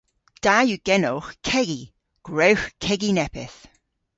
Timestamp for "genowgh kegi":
0.87-1.81